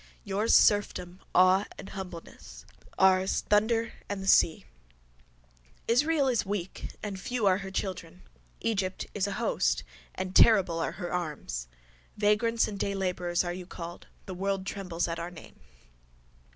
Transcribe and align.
Yours 0.23 0.55
serfdom, 0.55 1.19
awe 1.35 1.67
and 1.77 1.89
humbleness: 1.89 2.65
ours 2.97 3.41
thunder 3.41 3.93
and 4.09 4.23
the 4.23 4.27
seas. 4.27 4.63
Israel 5.87 6.27
is 6.27 6.43
weak 6.43 6.87
and 7.03 7.19
few 7.19 7.45
are 7.45 7.59
her 7.59 7.69
children: 7.69 8.23
Egypt 8.61 9.05
is 9.13 9.27
an 9.27 9.33
host 9.33 9.83
and 10.15 10.35
terrible 10.35 10.79
are 10.79 10.93
her 10.93 11.13
arms. 11.13 11.67
Vagrants 12.17 12.67
and 12.67 12.79
daylabourers 12.79 13.45
are 13.45 13.53
you 13.53 13.67
called: 13.67 14.07
the 14.25 14.33
world 14.33 14.65
trembles 14.65 15.07
at 15.07 15.19
our 15.19 15.29
name. 15.29 15.59